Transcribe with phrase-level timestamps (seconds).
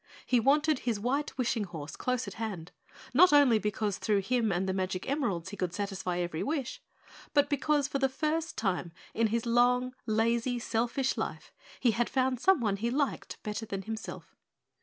[0.25, 2.71] He wanted his white wishing horse close at hand,
[3.13, 6.81] not only because through him and the magic emeralds he could satisfy every wish,
[7.35, 12.39] but because for the first time in his long, lazy, selfish life he had found
[12.39, 14.35] someone he liked better than himself.